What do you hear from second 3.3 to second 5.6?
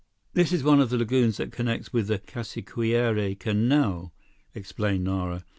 Canal," explained Nara.